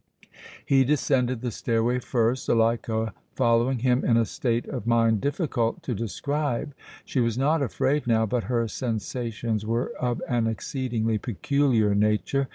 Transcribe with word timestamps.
He 0.65 0.83
descended 0.83 1.41
the 1.41 1.51
stairway 1.51 1.99
first, 1.99 2.47
Zuleika 2.47 3.13
following 3.35 3.77
him 3.85 4.03
in 4.03 4.17
a 4.17 4.25
state 4.25 4.65
of 4.67 4.87
mind 4.87 5.21
difficult 5.21 5.83
to 5.83 5.93
describe. 5.93 6.73
She 7.05 7.19
was 7.19 7.37
not 7.37 7.61
afraid 7.61 8.07
now, 8.07 8.25
but 8.25 8.45
her 8.45 8.67
sensations 8.67 9.63
were 9.63 9.91
of 9.99 10.19
an 10.27 10.47
exceedingly 10.47 11.19
peculiar 11.19 11.93
nature. 11.93 12.49